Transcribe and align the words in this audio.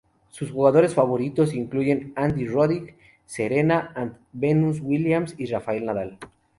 Sus 0.31 0.49
jugadores 0.51 0.95
favoritos 0.95 1.53
incluyen 1.53 2.11
Andy 2.15 2.47
Roddick, 2.47 2.95
Serena 3.27 3.91
and 3.93 4.17
Venus 4.33 4.79
Williams, 4.81 5.35
y 5.37 5.45
Rafael 5.45 5.85
Nadal. 5.85 6.17